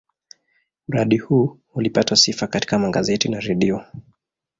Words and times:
Mradi 0.87 1.17
huu 1.17 1.57
ulipata 1.75 2.15
sifa 2.15 2.47
katika 2.47 2.79
magazeti 2.79 3.29
na 3.29 3.39
redio. 3.39 3.83